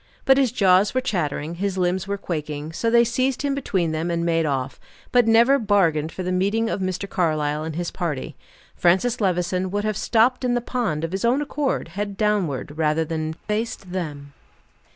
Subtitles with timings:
[0.25, 4.09] But his jaws were chattering, his limbs were quaking, so they seized him between them,
[4.09, 4.79] and made off,
[5.11, 7.07] but never bargained for the meeting of Mr.
[7.07, 8.35] Carlyle and his party.
[8.75, 13.05] Francis Levison would have stopped in the pond, of his own accord, head downward, rather
[13.05, 14.33] than face them.